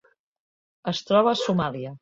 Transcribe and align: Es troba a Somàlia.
Es 0.93 1.03
troba 1.11 1.35
a 1.37 1.43
Somàlia. 1.47 1.89